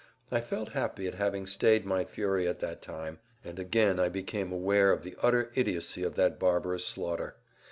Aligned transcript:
I 0.31 0.41
felt 0.41 0.69
happy 0.69 1.05
at 1.07 1.13
having 1.13 1.45
stayed 1.45 1.85
my 1.85 2.05
fury 2.05 2.47
at 2.47 2.59
that 2.61 2.81
time, 2.81 3.19
and 3.45 3.59
again 3.59 3.99
I 3.99 4.09
became 4.09 4.51
aware 4.51 4.91
of 4.91 5.03
the 5.03 5.15
utter 5.21 5.51
idiocy 5.53 6.01
of 6.01 6.15
that 6.15 6.39
barbarous 6.39 6.87
slaughter. 6.87 7.35